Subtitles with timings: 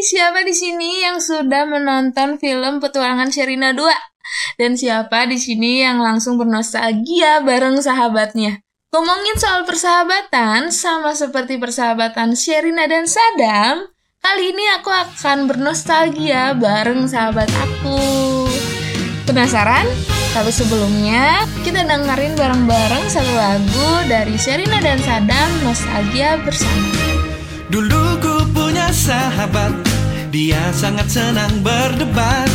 [0.00, 3.86] siapa di sini yang sudah menonton film Petualangan Sherina 2?
[4.60, 8.62] Dan siapa di sini yang langsung bernostalgia bareng sahabatnya?
[8.90, 13.86] Ngomongin soal persahabatan, sama seperti persahabatan Sherina dan Sadam,
[14.18, 18.02] kali ini aku akan bernostalgia bareng sahabat aku.
[19.30, 19.86] Penasaran?
[20.30, 26.90] Tapi sebelumnya, kita dengerin bareng-bareng satu lagu dari Sherina dan Sadam, Nostalgia Bersama.
[27.70, 29.70] Dulu ku punya sahabat,
[30.30, 32.46] dia sangat senang berdebat.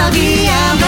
[0.07, 0.86] Nostalgia bersama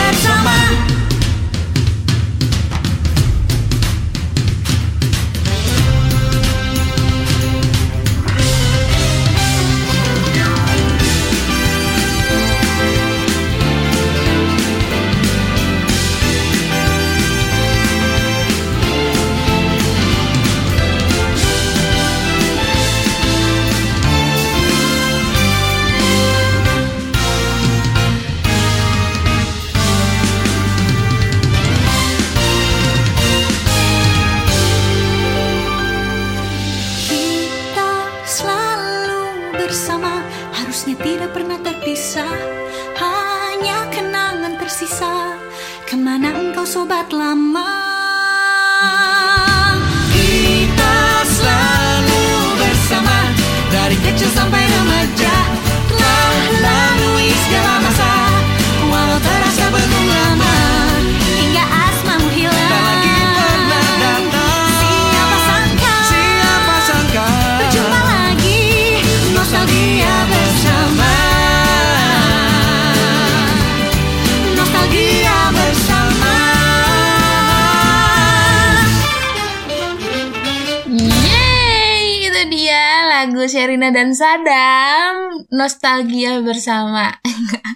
[83.70, 87.14] Sherina dan Sadam, Nostalgia Bersama.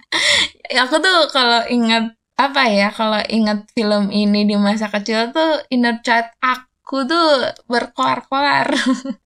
[0.90, 6.02] Aku tuh kalau ingat apa ya, kalau ingat film ini di masa kecil tuh inner
[6.02, 8.74] child aku tuh berkoar-koar.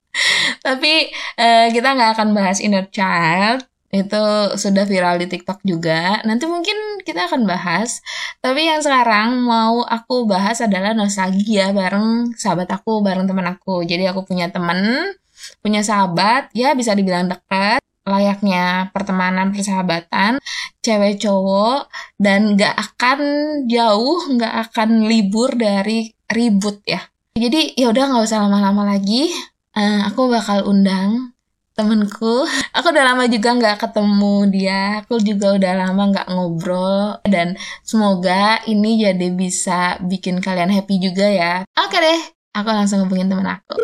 [0.67, 1.07] Tapi
[1.39, 4.23] eh, kita nggak akan bahas inner child, itu
[4.59, 6.19] sudah viral di TikTok juga.
[6.27, 8.03] Nanti mungkin kita akan bahas.
[8.43, 13.87] Tapi yang sekarang mau aku bahas adalah nostalgia bareng sahabat aku, bareng teman aku.
[13.87, 15.15] Jadi aku punya temen,
[15.63, 20.39] punya sahabat, ya bisa dibilang dekat, layaknya pertemanan persahabatan,
[20.79, 23.19] cewek cowok, dan gak akan
[23.67, 27.03] jauh, gak akan libur dari ribut ya.
[27.37, 29.29] Jadi ya udah nggak usah lama-lama lagi.
[29.77, 31.37] Eh, aku bakal undang
[31.77, 32.49] temenku.
[32.77, 35.05] Aku udah lama juga nggak ketemu dia.
[35.05, 37.21] Aku juga udah lama nggak ngobrol.
[37.21, 37.53] Dan
[37.85, 41.53] semoga ini jadi bisa bikin kalian happy juga ya.
[41.77, 42.19] Oke deh,
[42.57, 43.77] aku langsung hubungin temen aku.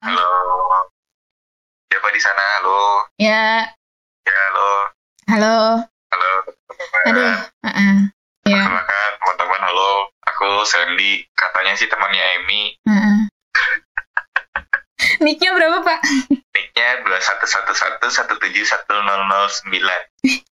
[0.00, 0.24] Halo.
[1.92, 2.44] Siapa di sana?
[2.56, 3.05] Halo.
[3.16, 3.64] Ya,
[4.22, 4.68] Ya, halo.
[5.26, 5.56] halo.
[6.06, 6.30] Halo.
[6.44, 7.00] teman-teman.
[7.06, 7.32] Aduh,
[7.62, 7.96] uh-uh.
[8.44, 9.60] ya, Perkenalkan, teman-teman.
[9.62, 9.90] Halo.
[10.26, 11.24] Aku Sandy.
[11.32, 12.76] Katanya sih temannya Amy.
[12.82, 13.18] uh-uh.
[15.24, 16.00] Nicknya berapa pak?
[16.28, 17.04] Nicknya 12.
[17.04, 20.00] dua satu satu satu satu tujuh satu nol nol sembilan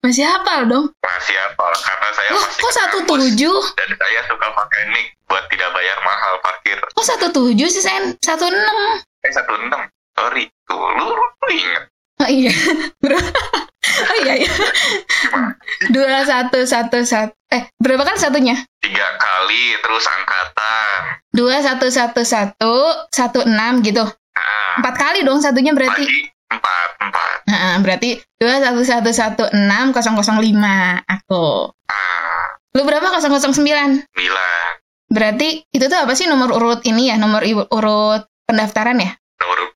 [0.02, 0.92] Masih hafal dong.
[1.00, 3.20] masih apa karena saya Loh, masih kok ke satu kampus.
[3.22, 3.58] tujuh?
[3.78, 8.16] dan saya suka pakai nick buat tidak bayar mahal parkir Kok satu tujuh sih, Sen?
[8.18, 9.00] Satu enam.
[9.22, 9.82] eh satu enam
[10.14, 11.84] sorry tuh lu, lu, lu inget
[12.24, 12.52] Oh iya.
[14.12, 14.52] Oh iya, iya.
[15.88, 17.32] Dua, satu, satu, satu.
[17.48, 18.60] Eh, berapa kan satunya?
[18.84, 21.00] tiga kali terus angkatan
[21.32, 22.76] Dua, satu, satu, satu,
[23.10, 24.04] satu, enam gitu.
[24.04, 26.04] nah, Empat kali dong satunya berarti.
[26.06, 31.00] lagi empat empat Nah, berarti dua, satu, satu, satu, enam, kosong, kosong, lima.
[31.08, 31.72] Aku.
[31.88, 33.10] ah Lu berapa?
[33.10, 34.12] Kosong, kosong, sembilan.
[34.12, 34.68] sembilan
[35.10, 37.18] Berarti itu tuh apa sih nomor urut ini ya?
[37.18, 37.42] Nomor
[37.74, 39.16] urut pendaftaran ya?
[39.40, 39.72] nomor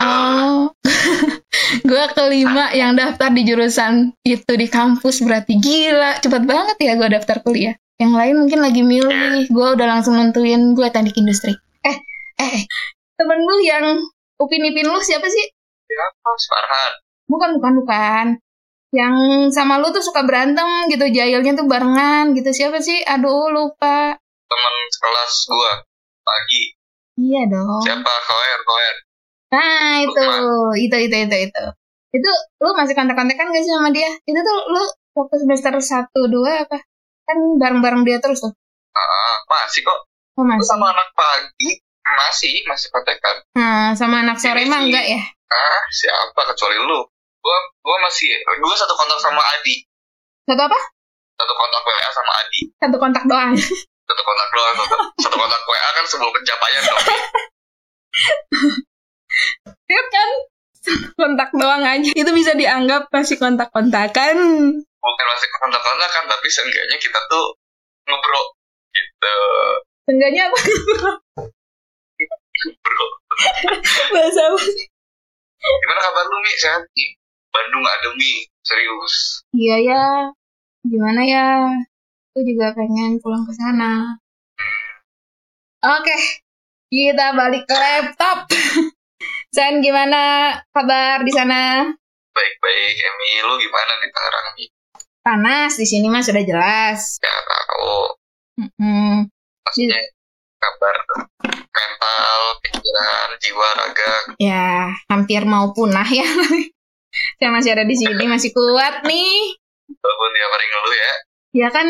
[0.00, 0.68] Oh,
[1.88, 7.08] gue kelima yang daftar di jurusan itu di kampus berarti gila, cepet banget ya gue
[7.10, 7.74] daftar kuliah.
[7.96, 11.52] Yang lain mungkin lagi milih, gue udah langsung nentuin gue teknik industri.
[11.84, 11.96] Eh,
[12.40, 12.64] eh, eh,
[13.14, 13.84] temen lu yang
[14.36, 15.46] upin ipin lu siapa sih?
[15.84, 16.92] siapa Farhan
[17.26, 18.26] Bukan, bukan, bukan.
[18.90, 19.14] Yang
[19.54, 22.50] sama lu tuh suka berantem gitu, jahilnya tuh barengan gitu.
[22.50, 23.04] Siapa sih?
[23.06, 24.18] Aduh, lupa.
[24.50, 25.72] teman kelas gua
[26.20, 26.74] pagi
[27.14, 27.84] Iya dong.
[27.86, 28.96] siapa Koer Koer
[29.50, 30.24] Nah, itu,
[30.78, 31.64] itu, itu, itu, itu.
[32.10, 34.10] Itu lu masih kontak-kontakan gak sih sama dia?
[34.22, 34.82] Itu tuh lu
[35.14, 36.78] waktu semester 1, 2 apa?
[37.24, 38.50] Kan bareng-bareng dia terus tuh.
[38.90, 39.98] ah masih kok
[40.34, 40.66] Oh, masih.
[40.66, 44.86] sama anak pagi masih masih kontekan Nah, sama anak sore Ini mah sih.
[44.90, 45.20] enggak ya?
[45.46, 46.98] ah siapa kecuali lu
[47.38, 48.26] gua gua masih
[48.56, 49.86] gua satu kontak sama Adi
[50.42, 50.78] Satu apa?
[51.36, 53.54] satu kontak WA sama Adi Satu kontak doang.
[54.02, 56.98] satu kontak doang satu, satu kontak WA kan sebuah pencapaian dong
[59.86, 60.30] Lihat kan?
[60.80, 62.10] Satu kontak doang aja.
[62.10, 64.36] Itu bisa dianggap masih kontak-kontakan.
[65.00, 67.56] bukan masih kontak kontak kan tapi seenggaknya kita tuh
[68.04, 68.42] ngebro
[68.92, 69.36] gitu
[70.04, 70.58] Seenggaknya apa?
[72.84, 73.06] bro
[74.12, 74.84] Bahasa apa sih?
[75.60, 77.04] gimana kabar lu Mi sehat Mi
[77.48, 80.04] Bandung ademi serius Iya ya.
[80.84, 81.48] Gimana ya?
[82.30, 84.20] Aku juga pengen pulang ke sana.
[85.80, 86.16] Oke,
[86.88, 88.44] kita balik ke laptop.
[89.50, 90.20] Sen, gimana
[90.70, 91.90] kabar di sana?
[92.30, 94.66] baik-baik Emi lu gimana di Tangerang Mi
[95.20, 97.18] Panas di sini mah sudah jelas.
[97.18, 98.14] ya tahu
[98.56, 99.26] Mm-mm.
[99.66, 99.98] maksudnya
[100.56, 100.94] kabar
[101.68, 104.68] mental pikiran jiwa raga Ya,
[105.08, 106.24] hampir mau punah ya.
[107.42, 109.58] Saya masih ada di sini, masih kuat nih.
[109.90, 111.12] walaupun tiap hari ngeluh ya
[111.50, 111.86] Ya kan,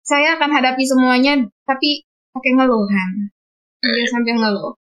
[0.00, 1.36] saya akan hadapi semuanya,
[1.68, 3.10] tapi pakai ngeluhan.
[3.78, 4.72] Dia sambil ngeluh.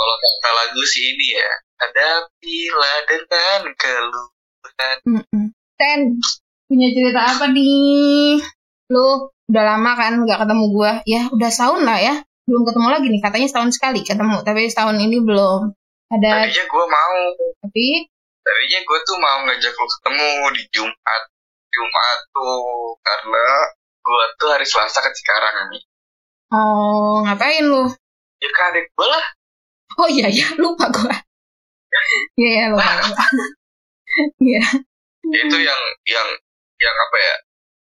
[0.00, 1.50] Kalau kata lagu sih ini ya
[1.80, 5.44] hadapilah dengan keluhan Mm-mm.
[5.80, 6.00] Ten,
[6.68, 8.36] punya cerita apa nih?
[8.92, 10.92] Lu udah lama kan nggak ketemu gua?
[11.08, 12.14] Ya, udah setahun lah ya.
[12.44, 14.44] Belum ketemu lagi nih, katanya setahun sekali ketemu.
[14.44, 15.72] Tapi setahun ini belum.
[16.10, 17.16] Ada, tadinya gue mau
[17.62, 17.86] tapi
[18.42, 21.22] tadinya gue tuh mau ngajak lu ketemu di Jumat
[21.70, 23.46] Jumat tuh karena
[24.02, 25.82] gue tuh hari Selasa ke Cikarang nih
[26.50, 27.86] oh ngapain lu?
[28.42, 29.24] ya kan adek gue lah
[29.96, 31.14] Oh iya ya, lupa gua.
[32.36, 32.92] Iya ya, lupa.
[33.02, 33.24] lupa.
[34.42, 34.62] Iya.
[35.22, 36.28] itu yang yang
[36.76, 37.34] yang apa ya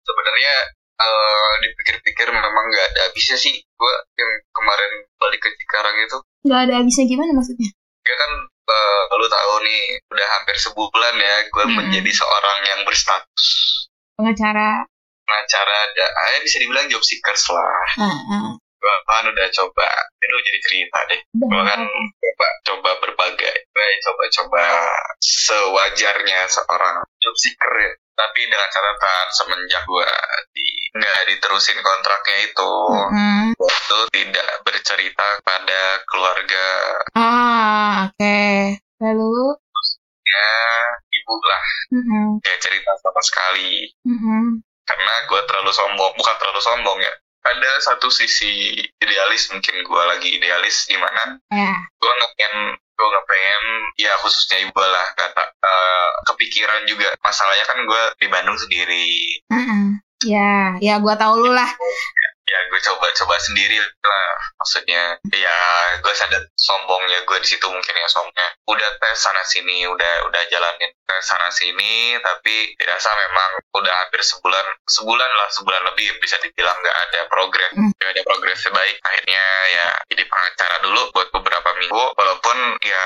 [0.01, 0.55] sebenarnya
[0.97, 6.61] eh, dipikir-pikir memang nggak ada habisnya sih gue yang kemarin balik ke Cikarang itu Nggak
[6.65, 7.69] ada habisnya gimana maksudnya?
[8.01, 11.77] ya kan eh, lu tahu nih udah hampir sebulan ya gue Mm-mm.
[11.77, 13.45] menjadi seorang yang berstatus
[14.17, 14.89] Pengacara.
[15.25, 18.49] pengacara ada ah, bisa dibilang job seekers lah Ah, ah.
[19.05, 19.89] Kan udah coba
[20.19, 21.49] itu jadi cerita deh Udah.
[21.49, 21.81] gue kan
[22.19, 24.65] coba coba berbagai gue coba-coba
[25.19, 30.11] sewajarnya seorang job seeker ya tapi dengan catatan semenjak gue
[30.53, 32.73] di nggak diterusin kontraknya itu
[33.11, 33.59] Mm-mm.
[33.59, 36.67] gua tuh tidak bercerita pada keluarga
[37.13, 38.39] Ah, oke.
[39.03, 39.59] Lalu?
[40.25, 40.51] ya
[41.13, 42.29] ibu lah Mm-mm.
[42.41, 44.63] ya cerita sama sekali Mm-mm.
[44.83, 47.13] karena gue terlalu sombong bukan terlalu sombong ya
[47.45, 51.73] ada satu sisi idealis mungkin gue lagi idealis di mana Ya.
[52.01, 52.55] gue nggak pengen
[52.95, 53.63] gue nggak pengen
[53.99, 59.09] ya khususnya ibu lah kata eh, kepikiran juga masalahnya kan gue di Bandung sendiri
[59.53, 60.01] Mm-mm.
[60.25, 61.69] Ya, ya gua tahu lu lah.
[62.49, 65.59] ya gue coba-coba sendiri lah maksudnya ya
[66.15, 68.49] gue sadar sombongnya gue di situ mungkin ya sombongnya.
[68.71, 74.23] Udah tes sana sini udah udah jalanin tes sana sini tapi dirasa memang udah hampir
[74.23, 77.75] sebulan sebulan lah sebulan lebih bisa dibilang nggak ada progres.
[77.75, 77.91] Hmm.
[77.99, 78.95] nggak ada progresnya baik.
[79.03, 79.45] Akhirnya
[79.75, 83.05] ya jadi pengacara dulu buat beberapa minggu walaupun ya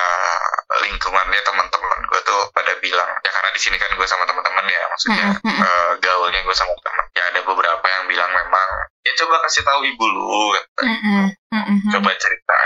[0.85, 4.85] lingkungannya teman-teman gue tuh pada bilang ya karena di sini kan gue sama teman-teman ya
[4.85, 7.05] maksudnya eh, gaulnya gue sama teman.
[7.17, 8.69] Ya ada beberapa yang bilang memang
[9.19, 10.83] coba kasih tahu ibu lu kata.
[10.87, 11.27] Mm-mm.
[11.51, 11.79] Mm-mm.
[11.91, 12.57] coba cerita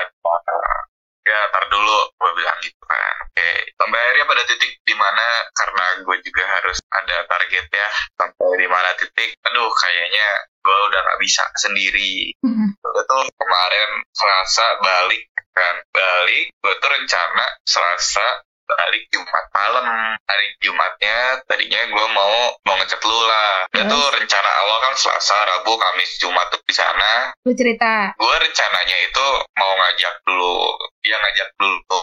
[1.22, 5.84] ya tar dulu gue bilang gitu kan oke sampai akhirnya pada titik di mana karena
[6.02, 10.28] gue juga harus ada target ya sampai di mana titik aduh kayaknya
[10.62, 12.34] gue udah nggak bisa sendiri
[12.82, 18.26] tuh kemarin Selasa balik kan balik gue tuh rencana Selasa
[18.66, 19.84] balik Jumat malam.
[20.22, 23.66] Hari Jumatnya tadinya gue mau mau ngechat lu lah.
[23.72, 27.34] Itu tuh rencana awal kan Selasa Rabu Kamis Jumat tuh di sana.
[27.42, 28.14] Lu cerita.
[28.16, 29.26] gue rencananya itu
[29.58, 32.02] mau ngajak dulu ya ngajak dulu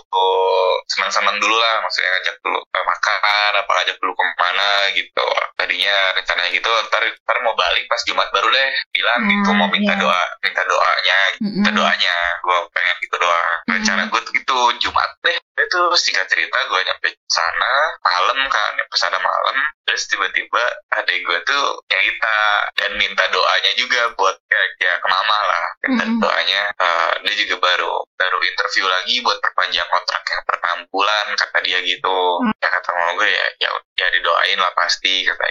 [0.89, 1.81] senang-senang dulu lah.
[1.85, 3.17] Maksudnya ngajak dulu eh, makan
[3.59, 5.25] apa ngajak dulu ke mana gitu
[5.59, 9.67] tadinya rencananya gitu ntar ntar mau balik pas Jumat baru deh bilang Hmm, gitu mau
[9.67, 9.99] minta iya.
[9.99, 14.09] doa minta doanya minta doanya gue pengen gitu doa rencana Hmm.
[14.09, 19.19] gue tuh gitu Jumat deh itu singkat cerita gue nyampe sana malam kan nyampe sana
[19.19, 20.63] malam terus tiba-tiba
[20.95, 22.37] adik gue tuh nyerita
[22.73, 26.21] dan minta doanya juga buat ya, ya ke mama lah minta Mm-mm.
[26.23, 31.25] doanya eh, dia juga baru baru interview lagi buat perpanjang kontrak yang per enam bulan
[31.35, 32.55] kata dia gitu Mm.
[32.55, 35.43] ya kata mama gue ya ya, ya didoain lah pasti kata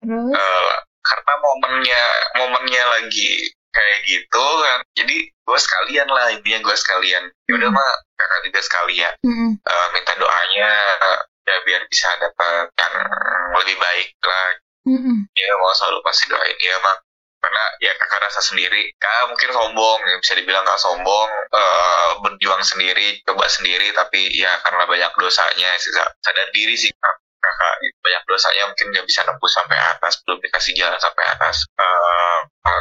[0.00, 2.02] Eh, karena momennya
[2.36, 7.24] momennya lagi kayak gitu kan jadi gue sekalian lah intinya gue sekalian.
[7.46, 7.78] Ya udah Hmm.
[7.78, 9.14] mah kakak juga sekalian.
[9.22, 9.50] Mm-mm.
[9.58, 10.70] Eh, minta doanya
[11.46, 12.94] ya biar bisa dapat yang
[13.58, 14.48] lebih baik lah.
[14.80, 15.28] Mm-mm.
[15.36, 16.96] ya mau selalu pasti doain dia mah
[17.40, 18.92] karena ya kakak rasa sendiri.
[19.00, 21.30] Kak mungkin sombong ya bisa dibilang kak sombong.
[21.50, 27.16] Eh, berjuang sendiri coba sendiri tapi ya karena banyak dosanya sih sadar diri sih kak
[27.60, 31.68] kakak banyak dosanya mungkin nggak bisa nembus sampai atas belum dikasih jalan sampai atas?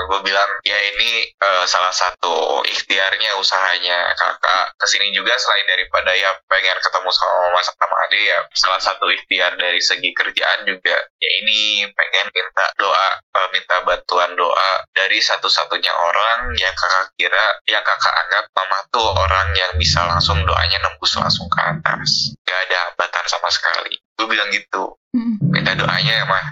[0.10, 5.36] Gue bilang ya ini eh, salah satu ikhtiarnya usahanya kakak ke sini juga.
[5.36, 10.12] Selain daripada ya pengen ketemu sama mama sama ade ya salah satu ikhtiar dari segi
[10.16, 16.74] kerjaan juga ya ini pengen minta doa eh, minta bantuan doa dari satu-satunya orang yang
[16.76, 21.60] kakak kira yang kakak anggap mama tuh orang yang bisa langsung doanya nembus langsung ke
[21.62, 22.34] atas.
[22.46, 23.94] Gak ada hambatan sama sekali.
[24.20, 24.69] Gue bilang gitu
[25.10, 25.42] Mm-mm.
[25.50, 26.44] minta doanya ya mah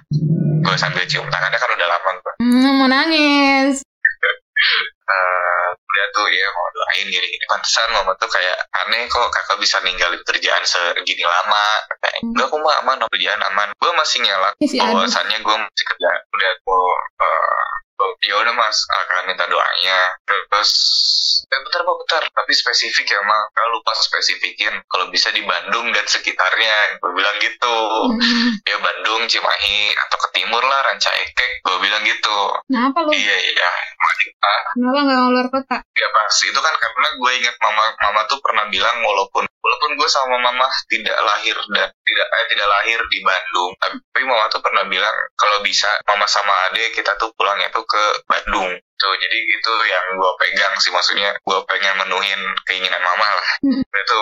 [0.59, 3.81] gue sambil cium tangannya kan udah lama gue Mm, mau nangis.
[5.07, 9.57] eh udah tuh ya mau doain gini gini pantesan mama tuh kayak aneh kok kakak
[9.57, 12.33] bisa ninggalin kerjaan segini lama kayak Hmm.
[12.33, 14.19] enggak aku mah aman kerjaan aman gue masih
[14.74, 14.97] Aduh.
[14.97, 16.81] bahwasannya gue masih kerja udah gue
[17.15, 17.66] eh, oh,
[18.23, 18.77] ya udah mas.
[18.87, 19.99] Akan minta doanya.
[20.25, 20.71] Terus
[21.47, 22.23] eh, bentar pak bentar.
[22.31, 27.01] Tapi spesifik ya mak kalau lupa spesifikin kalau bisa di Bandung dan sekitarnya.
[27.01, 27.77] Gue bilang gitu.
[28.67, 31.63] Ya Bandung Cimahi atau ke timur lah Ranca Ekek.
[31.63, 32.37] Gue bilang gitu.
[32.67, 33.15] Kenapa lu?
[33.15, 33.69] iya iya.
[33.97, 35.77] Mati, ah, Kenapa nggak keluar kota?
[35.97, 40.09] ya pas itu kan karena gue ingat mama mama tuh pernah bilang walaupun walaupun gue
[40.09, 44.85] sama mama tidak lahir dan tidak eh, tidak lahir di Bandung tapi mama tuh pernah
[44.85, 48.70] bilang kalau bisa mama sama ade kita tuh pulangnya tuh ke Bandung.
[48.98, 53.50] Tuh jadi itu yang gue pegang sih maksudnya gue pengen menuhin keinginan mama lah.
[53.63, 53.82] Mm.
[53.84, 54.20] itu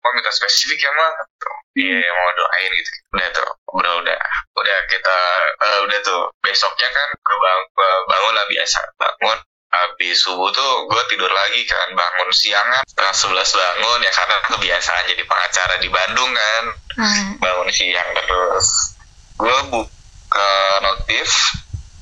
[0.00, 2.90] mau minta spesifik ya mah tuh iya mau doain gitu.
[3.16, 4.20] Udah tuh udah udah.
[4.56, 5.18] Udah kita
[5.60, 7.60] eh, udah tuh besoknya kan gue bang,
[8.08, 9.38] bangun lah biasa bangun.
[9.70, 15.04] Habis subuh tuh gue tidur lagi kan bangun siangan setengah sebelas bangun ya karena kebiasaan
[15.06, 16.64] jadi pengacara di Bandung kan.
[16.98, 17.38] Nah.
[17.38, 18.98] bangun siang terus.
[19.38, 20.52] Gue buka
[20.82, 21.30] notif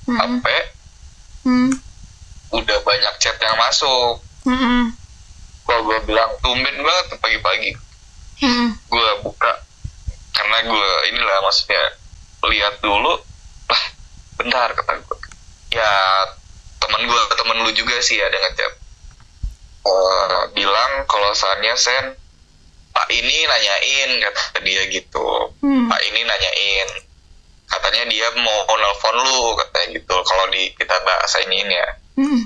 [0.08, 0.40] Mm.
[0.40, 0.46] HP
[1.42, 1.70] Mm.
[2.50, 4.94] udah banyak chat yang masuk Mm.
[5.62, 7.72] kalau gue bilang tumben banget pagi-pagi
[8.40, 8.68] Mm.
[8.74, 9.52] gue buka
[10.32, 11.82] karena gue inilah maksudnya
[12.46, 13.18] lihat dulu
[13.66, 13.82] lah
[14.36, 15.18] bentar kata gue
[15.70, 15.90] ya
[16.78, 18.74] temen gue temen lu juga sih ada ngechat
[19.80, 22.12] Eh, bilang kalau saatnya sen
[22.90, 25.28] pak ini nanyain kata dia gitu
[25.58, 25.88] Mm.
[25.88, 26.88] pak ini nanyain
[27.68, 32.40] katanya dia mau nelfon lu katanya gitu kalau di kita bahasa ini ya Mm.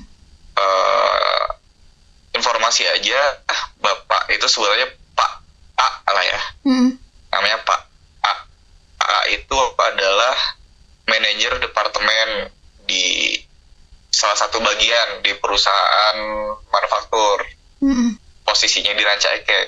[0.60, 1.44] eh
[2.36, 5.32] informasi aja ah, bapak itu sebenarnya pak
[5.80, 6.90] A lah ya Mm.
[7.32, 7.80] namanya Pak
[8.20, 8.32] A.
[9.00, 10.36] A itu adalah
[11.08, 12.52] manajer departemen
[12.84, 13.32] di
[14.12, 16.16] salah satu bagian di perusahaan
[16.68, 17.46] manufaktur
[17.80, 18.18] Mm.
[18.44, 19.66] posisinya di Ranca Ekek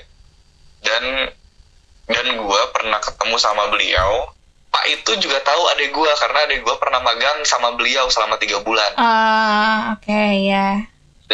[0.85, 1.05] dan
[2.05, 4.34] dan gue pernah ketemu sama beliau
[4.75, 8.59] Pak itu juga tahu adik gue karena adik gue pernah magang sama beliau selama tiga
[8.59, 10.83] bulan Ah, oke ya.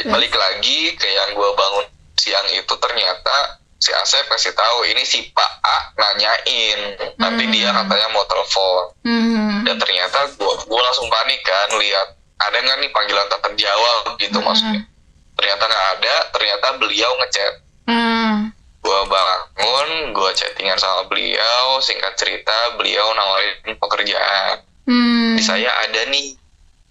[0.02, 3.36] balik lagi ke yang gue bangun siang itu ternyata
[3.76, 6.80] si Asep kasih tahu ini si Pak A nanyain
[7.16, 7.52] nanti Hmm.
[7.54, 9.64] dia katanya mau telepon Mm.
[9.64, 14.36] dan ternyata gue gue langsung panik kan lihat ada nggak nih panggilan tak terjawab gitu
[14.36, 14.46] Hmm.
[14.46, 14.84] maksudnya
[15.32, 17.54] ternyata nggak ada ternyata beliau ngechat
[17.86, 18.52] Mm.
[18.90, 25.38] Gue bangun gue chattingan sama beliau singkat cerita beliau nawarin pekerjaan Mm.
[25.38, 26.34] di saya ada nih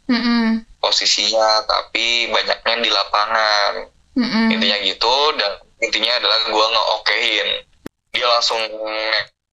[0.07, 0.63] Mm.
[0.79, 4.55] posisinya tapi banyaknya di lapangan Mm.
[4.55, 7.47] intinya gitu dan intinya adalah gue ngeokein
[8.15, 8.63] dia langsung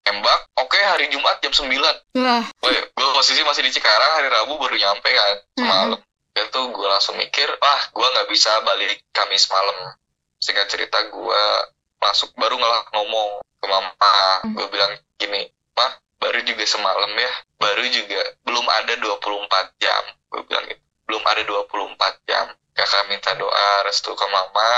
[0.07, 1.67] nembak oke hari Jumat jam 9
[2.15, 2.47] Wah.
[2.63, 5.99] Woi, gue posisi masih di Cikarang hari Rabu baru nyampe kan semalam
[6.37, 9.99] itu gue langsung mikir ah gue nggak bisa balik Kamis malam
[10.39, 11.43] singkat cerita gue
[12.01, 14.15] masuk baru ngelah ngomong ke mama.
[14.53, 20.03] Gue bilang gini mah baru juga semalam ya baru juga belum ada 24 jam.
[20.33, 20.83] Gue bilang gitu.
[21.07, 22.47] Belum ada 24 jam.
[22.77, 24.69] Kakak minta doa restu ke mama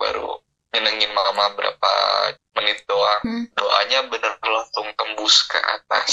[0.00, 0.40] baru
[0.72, 1.92] nyenengin mama berapa
[2.56, 3.20] menit doang.
[3.22, 3.44] Hmm.
[3.52, 6.12] doanya bener langsung tembus ke atas.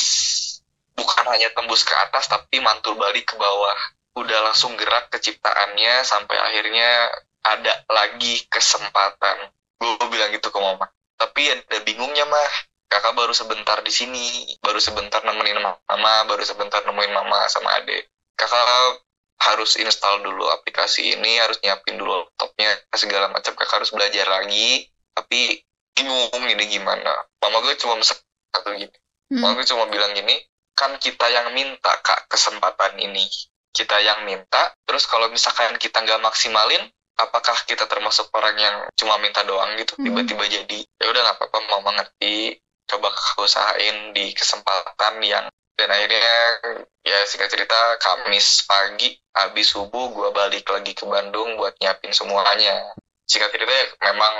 [0.99, 3.79] Bukan hanya tembus ke atas tapi mantul balik ke bawah.
[4.19, 7.07] Udah langsung gerak keciptaannya sampai akhirnya
[7.39, 9.47] ada lagi kesempatan
[9.79, 10.85] gue bilang gitu ke mama.
[11.15, 12.53] Tapi ada bingungnya mah.
[12.89, 18.09] Kakak baru sebentar di sini baru sebentar nemenin mama baru sebentar nemuin mama sama adek
[18.33, 19.05] kakak
[19.39, 23.51] harus install dulu aplikasi ini harus nyiapin dulu laptopnya segala macam.
[23.55, 24.87] Kakak harus belajar lagi.
[25.15, 25.59] Tapi
[25.95, 27.27] bingung ini gimana.
[27.43, 28.19] Mama gue cuma mesek
[28.55, 28.95] satu gini.
[29.29, 29.45] Hmm.
[29.45, 30.41] mama gue cuma bilang gini
[30.73, 33.27] kan kita yang minta kak kesempatan ini.
[33.69, 36.89] Kita yang minta terus kalau misalkan kita nggak maksimalin
[37.19, 40.03] apakah kita termasuk orang yang cuma minta doang gitu Hmm.
[40.07, 42.55] tiba-tiba jadi ya udah nggak apa-apa mama ngerti
[42.87, 43.07] coba
[43.37, 45.45] usahain di kesempatan yang
[45.75, 46.59] dan akhirnya
[47.01, 52.95] ya singkat cerita Kamis pagi habis subuh gue balik lagi ke Bandung buat nyiapin semuanya
[53.23, 54.31] singkat cerita ya memang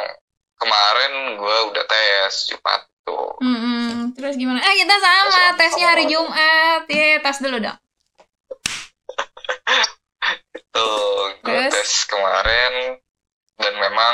[0.55, 4.11] kemarin gue udah tes Jumat tuh Mm-mm.
[4.19, 4.59] Terus gimana?
[4.59, 5.55] Eh kita sama Sama-sama.
[5.55, 6.83] tesnya hari Jumat.
[6.91, 7.77] Iya, tes dulu dong.
[10.69, 11.71] Tuh, gue Terus?
[11.73, 12.97] tes kemarin
[13.59, 14.13] dan memang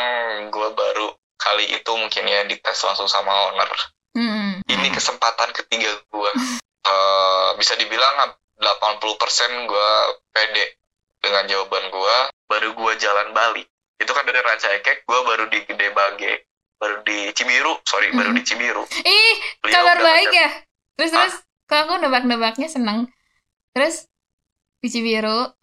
[0.49, 3.71] gue baru kali itu mungkin ya dites langsung sama owner.
[4.15, 4.63] Hmm.
[4.63, 6.31] Ini kesempatan ketiga gue.
[6.85, 9.91] Eh, bisa dibilang 80% gue
[10.31, 10.79] pede
[11.19, 12.15] dengan jawaban gue.
[12.45, 13.67] Baru gue jalan balik.
[13.95, 16.33] Itu kan dari Ranca Ekek, gue baru di Gede Bage.
[16.75, 18.37] Baru di Cibiru, sorry, baru Hmm.
[18.37, 18.83] di Cibiru.
[19.01, 20.49] Ih, Beliau kabar baik ya.
[20.95, 23.07] Terus terus kalau aku nebak-nebaknya seneng.
[23.71, 24.07] Terus
[24.79, 25.54] di Cibiru.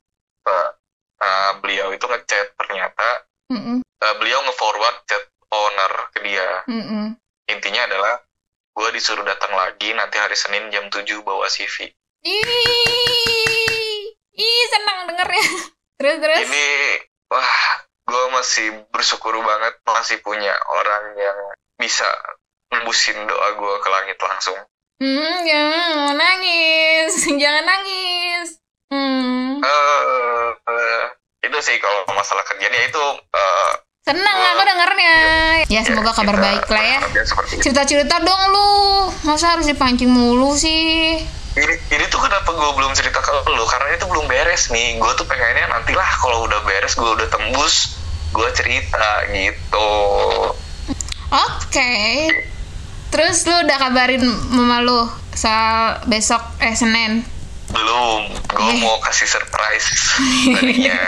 [1.22, 3.08] Nah, beliau itu ngechat ternyata
[3.46, 3.78] Mm-mm.
[3.78, 5.22] eh, beliau nge-forward chat
[5.54, 6.66] owner ke dia.
[6.66, 7.14] Mm-mm.
[7.46, 8.18] intinya adalah
[8.72, 11.92] gue disuruh datang lagi nanti hari Senin jam 7 bawa CV.
[12.24, 12.42] Ih,
[14.34, 15.46] ih senang dengernya.
[16.00, 16.38] Terus terus.
[16.48, 16.66] Ini
[17.30, 17.62] wah,
[18.08, 21.38] gue masih bersyukur banget masih punya orang yang
[21.78, 22.08] bisa
[22.74, 24.58] nembusin doa gue ke langit langsung.
[24.98, 28.31] Hmm, jangan nangis, jangan nangis.
[28.92, 31.04] Hmm, Eh, eh,
[31.42, 33.70] itu sih kalau masalah kerjaan ya itu eh,
[34.02, 35.14] senang Gua- aku dengernya.
[35.66, 37.00] Ya semoga kabar kita baik lah ya.
[37.56, 38.70] Cerita-cerita dong lu,
[39.22, 41.22] masa harus dipancing mulu sih?
[41.52, 44.96] Ini, ini tuh kenapa gue belum cerita ke lu karena itu belum beres nih.
[44.96, 47.96] Gue tuh pengennya nantilah kalau udah beres gue udah tembus
[48.30, 49.90] gue cerita gitu.
[51.30, 51.92] Oke.
[53.08, 57.24] Terus lu udah kabarin mama lu soal besok eh Senin?
[57.72, 58.78] Belum gue Eh.
[58.78, 59.88] mau kasih surprise
[60.50, 60.98] tadinya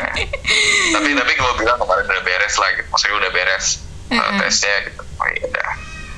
[0.95, 3.67] tapi tapi gue bilang kemarin udah beres lah gitu maksudnya udah beres
[4.07, 4.39] uh, Mm-mm.
[4.39, 5.73] tesnya gitu oh iya dah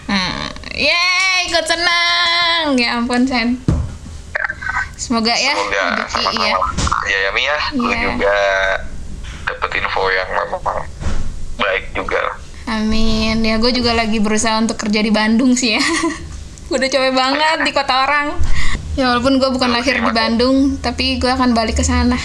[0.07, 0.47] Hmm.
[0.71, 2.79] Yeay, ikut senang.
[2.79, 3.59] Ya ampun, Sen.
[4.97, 6.55] Semoga ya semoga sama-sama ya.
[7.05, 7.99] ya ya Mia lu Iya.
[8.07, 8.37] juga
[9.45, 10.87] dapet info yang memang
[11.57, 12.37] baik juga lah
[12.69, 13.43] Amin.
[13.43, 15.83] Ya gue juga lagi berusaha untuk kerja di Bandung sih ya.
[16.67, 18.35] Gue udah capek banget di kota orang.
[18.97, 22.17] Ya walaupun gue bukan lahir di Bandung, tapi gue akan balik ke sana.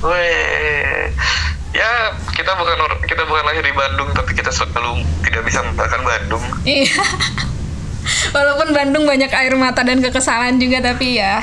[0.00, 1.10] Weh,
[1.72, 1.90] ya
[2.32, 6.90] kita bukan kita bukan lahir di Bandung tapi kita selalu tidak bisa melupakan Bandung Iya.
[8.34, 11.38] Walaupun Bandung banyak air mata dan kekesalan juga, tapi ya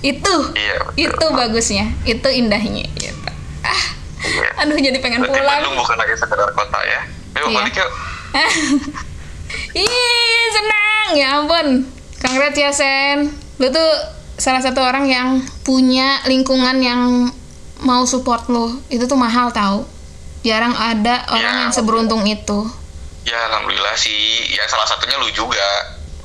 [0.00, 1.00] itu iya betul.
[1.00, 2.84] itu bagusnya, itu indahnya.
[2.90, 3.30] Gitu.
[3.60, 3.84] Ah,
[4.20, 4.48] Iya.
[4.60, 5.60] aduh jadi pengen Berarti pulang.
[5.60, 7.00] Bandung bukan lagi sekedar kota ya
[7.34, 7.54] yuk Iya.
[7.54, 7.90] balik yuk
[9.76, 9.88] Ih,
[10.50, 11.08] senang.
[11.14, 11.86] Ya ampun.
[12.18, 13.43] Congrats ya, Sen.
[13.56, 13.90] Lu tuh
[14.34, 15.28] salah satu orang yang
[15.60, 17.30] punya lingkungan yang
[17.80, 18.80] mau support lu.
[18.88, 19.86] Itu tuh mahal tau.
[20.40, 21.62] Jarang ada orang Ya.
[21.62, 22.66] yang seberuntung itu.
[23.24, 25.64] Ya alhamdulillah sih, ya salah satunya lu juga.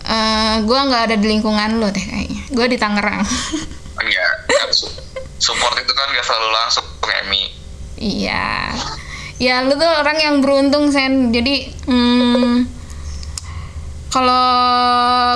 [0.01, 2.41] Eh, gua nggak ada di lingkungan lu deh kayaknya.
[2.49, 3.23] Gua di Tangerang.
[3.99, 4.91] Enggak, kan su-
[5.37, 6.85] support itu kan gak selalu langsung
[7.19, 7.51] Emi.
[7.95, 8.71] iya.
[9.35, 11.31] Ya, lu tuh orang yang beruntung, Sen.
[11.31, 12.63] Jadi, hmm,
[14.09, 14.45] kalau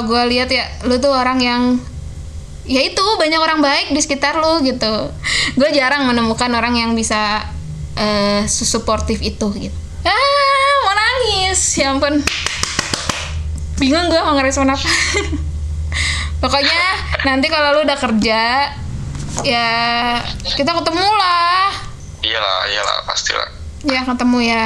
[0.09, 1.61] gua lihat ya, lu tuh orang yang
[2.63, 5.11] ya itu banyak orang baik di sekitar lu gitu.
[5.59, 7.43] Gue jarang menemukan orang yang bisa
[7.93, 9.77] eh suportif itu gitu.
[10.03, 11.59] Ah, mau nangis.
[11.77, 12.23] Ya ampun.
[13.77, 14.89] Bingung gue mau ngerespon apa.
[16.43, 16.81] Pokoknya
[17.23, 18.73] nanti kalau lu udah kerja
[19.45, 19.69] ya
[20.55, 21.71] kita ketemu lah.
[22.23, 23.49] Iyalah, iyalah, pastilah.
[23.83, 24.63] Ya ketemu ya.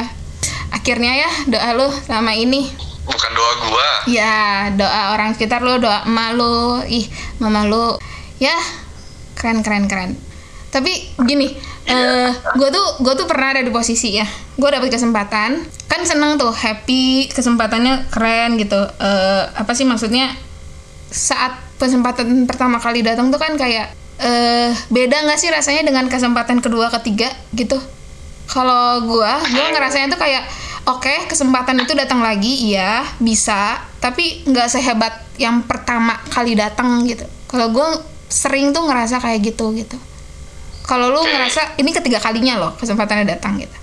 [0.70, 6.08] Akhirnya ya doa lu sama ini bukan doa gua Ya, doa orang sekitar lu, doa
[6.08, 7.08] emak lu, ih,
[7.44, 8.00] mama lu.
[8.40, 8.56] Ya,
[9.36, 10.16] keren keren keren.
[10.72, 11.52] Tapi gini,
[11.88, 14.24] eh gue tuh gue tuh pernah ada di posisi ya.
[14.56, 15.60] Gue dapet kesempatan,
[15.92, 18.80] kan seneng tuh, happy, kesempatannya keren gitu.
[19.00, 20.32] Eh apa sih maksudnya?
[21.12, 26.64] Saat kesempatan pertama kali datang tuh kan kayak eh beda nggak sih rasanya dengan kesempatan
[26.64, 27.76] kedua, ketiga gitu?
[28.48, 30.48] Kalau gua, gua ngerasanya tuh kayak
[30.88, 37.28] oke kesempatan itu datang lagi, iya bisa, tapi nggak sehebat yang pertama kali datang gitu.
[37.52, 40.00] Kalau gua sering tuh ngerasa kayak gitu gitu.
[40.88, 43.76] Kalau lu ngerasa ini ketiga kalinya loh kesempatannya datang gitu.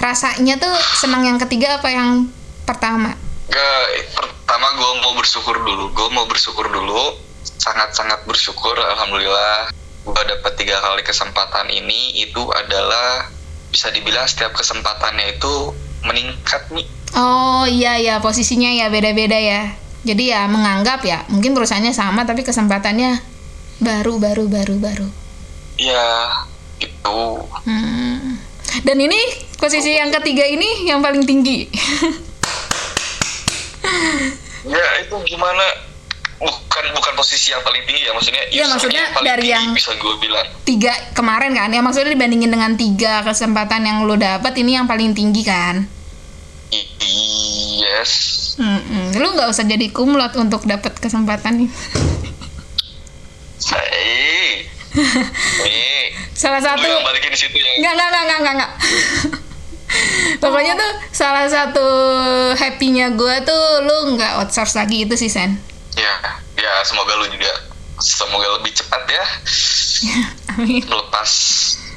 [0.00, 2.28] Rasanya tuh senang yang ketiga apa yang
[2.64, 3.12] pertama?
[3.48, 5.92] Gak, pertama gue mau bersyukur dulu.
[5.92, 7.16] Gue mau bersyukur dulu.
[7.44, 8.76] Sangat-sangat bersyukur.
[8.76, 9.72] Alhamdulillah.
[10.04, 12.24] Gue dapat tiga kali kesempatan ini.
[12.24, 13.32] Itu adalah
[13.72, 15.72] bisa dibilang setiap kesempatannya itu
[16.04, 16.86] meningkat nih.
[17.16, 19.72] Oh iya ya posisinya ya beda-beda ya.
[20.06, 23.22] Jadi ya menganggap ya mungkin perusahaannya sama tapi kesempatannya
[23.80, 25.08] baru baru baru baru.
[25.76, 26.32] Ya,
[26.80, 27.20] itu.
[27.68, 28.40] Hmm.
[28.84, 29.20] Dan ini
[29.60, 31.68] posisi yang ketiga ini yang paling tinggi.
[34.66, 35.62] Ya, itu gimana?
[36.36, 38.42] Bukan bukan posisi yang paling tinggi ya maksudnya.
[38.46, 40.46] Iya, usahanya maksudnya paling dari yang- bisa gue bilang.
[40.68, 45.16] tiga kemarin kan ya maksudnya dibandingin dengan tiga kesempatan yang lo dapat ini yang paling
[45.16, 45.88] tinggi kan.
[47.76, 48.12] Yes.
[48.56, 49.16] Mm-mm.
[49.16, 51.70] Lu nggak usah jadi kumlot untuk dapat kesempatan nih.
[53.56, 54.64] Saya.
[55.64, 56.04] Nih.
[56.40, 57.72] Salah Lu satu yang balikin di situ ya.
[57.80, 58.72] Nggak, nggak, nggak, nggak, nggak.
[60.42, 61.86] Pokoknya tuh salah satu
[62.52, 65.56] happy-nya gue tuh lu nggak outsource lagi itu sih Sen.
[66.06, 66.14] Ya,
[66.56, 67.50] ya semoga lu juga
[67.96, 69.24] semoga lebih cepat ya
[70.52, 70.84] Amin.
[70.84, 71.30] melepas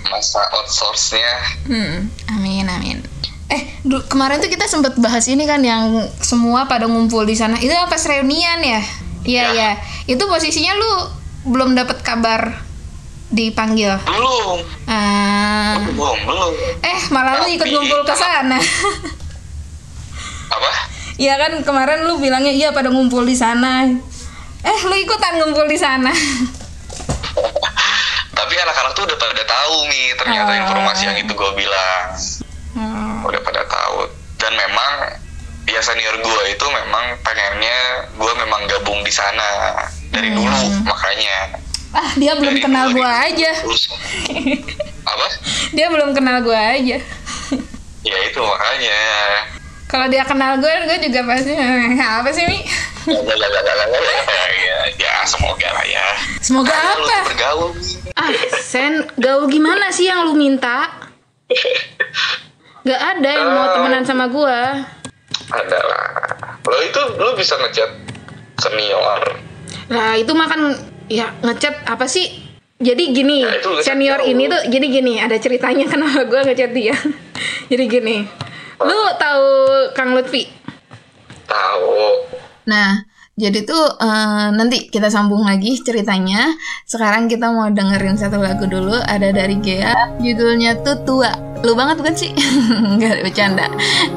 [0.05, 1.33] masa outsource-nya.
[1.63, 1.97] Hmm,
[2.29, 2.97] amin, amin.
[3.45, 3.61] Eh,
[4.07, 7.55] kemarin tuh kita sempet bahas ini kan yang semua pada ngumpul di sana.
[7.55, 8.81] Itu pas reunian ya?
[9.21, 9.45] Iya, Ya.
[9.51, 9.71] iya.
[10.07, 10.91] Itu posisinya lu
[11.47, 12.63] belum dapat kabar
[13.29, 13.93] dipanggil.
[14.01, 16.51] Belum, Ah, belum, belum.
[16.79, 18.57] eh, malah lu ikut ngumpul ke sana.
[20.49, 20.71] Apa?
[21.19, 23.83] Iya kan kemarin lu bilangnya iya pada ngumpul di sana.
[24.59, 26.15] Eh, lu ikutan ngumpul di sana.
[28.31, 30.59] Tapi anak-anak tuh udah pada tahu nih ternyata Ah.
[30.63, 32.03] informasi yang itu gue bilang.
[32.71, 33.19] Hmm.
[33.21, 34.07] Udah pada tahu.
[34.37, 34.91] Dan memang
[35.67, 37.79] ya senior gue itu memang pengennya
[38.09, 39.75] gue memang gabung di sana
[40.09, 40.87] dari dulu Hmm.
[40.87, 41.59] makanya.
[41.89, 43.51] Ah, dia belum Dari kenal dulu gua di- aja.
[45.11, 45.27] Apa?
[45.73, 46.97] Dia belum kenal gua aja.
[47.99, 48.99] Ya itu makanya.
[49.89, 51.57] Kalau dia kenal gue, gue juga pasti
[52.21, 52.61] apa sih Mi?
[53.09, 56.05] ya, ya semoga lah ya.
[56.37, 57.17] Semoga Karena apa?
[57.25, 57.73] bergaul.
[58.13, 60.93] Ah, Sen, gaul gimana sih yang lu minta?
[62.87, 64.85] Gak ada yang mau temenan sama gua.
[65.49, 66.05] adalah
[66.61, 67.89] lo itu lo bisa ngechat
[68.61, 69.21] senior
[69.89, 70.77] Nah, itu makan
[71.09, 72.29] ya ngechat apa sih?
[72.77, 76.93] Jadi gini, Ya, ngechat senior ini tuh jadi gini, ada ceritanya kenapa gua ngechat dia.
[77.65, 78.17] jadi gini.
[78.79, 79.47] Lu tahu
[79.91, 80.47] Kang Lutfi?
[81.49, 82.23] tahu
[82.69, 83.01] Nah,
[83.33, 86.53] jadi tuh eh, nanti kita sambung lagi ceritanya.
[86.85, 91.31] Sekarang kita mau dengerin satu lagu dulu, ada dari Gea, judulnya tuh Tua.
[91.65, 92.31] Lu banget bukan sih?
[92.93, 93.67] Enggak bercanda.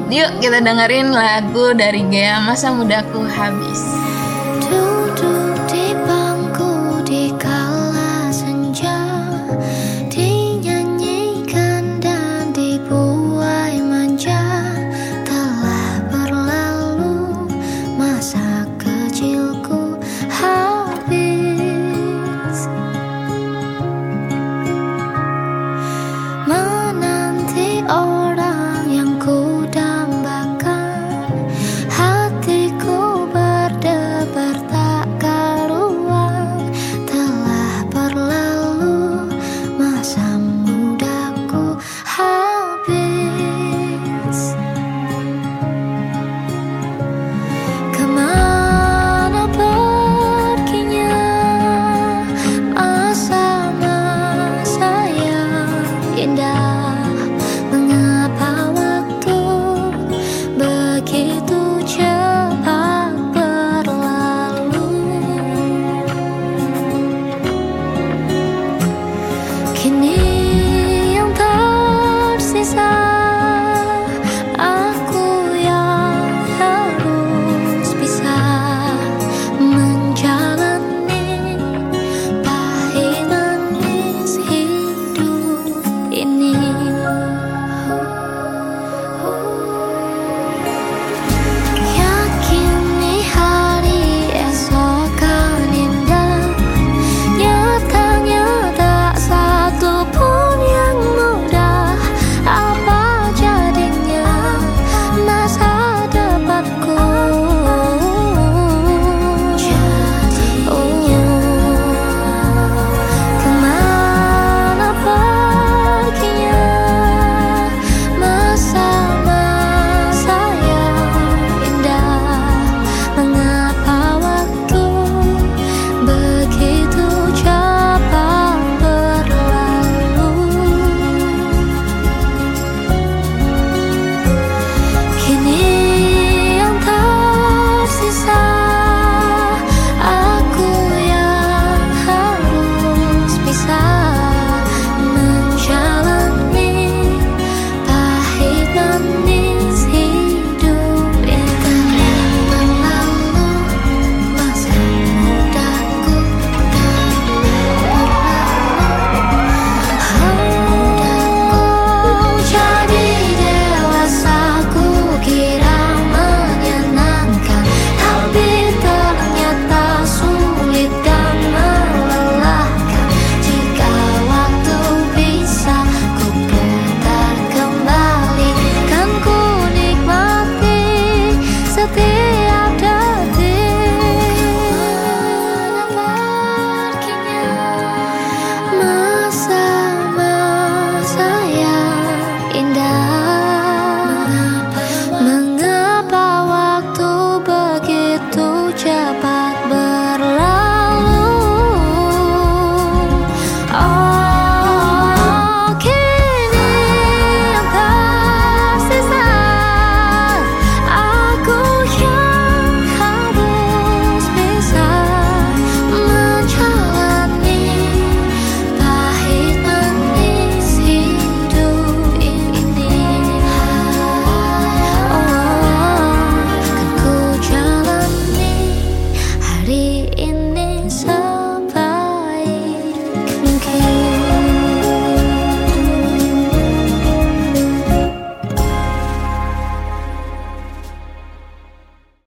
[0.07, 4.12] Yuk kita dengerin lagu dari Gea Masa Mudaku Habis.